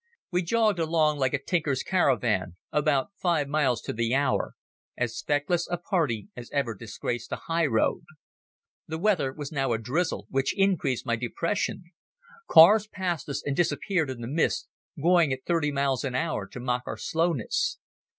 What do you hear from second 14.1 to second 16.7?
the mist, going at thirty miles an hour to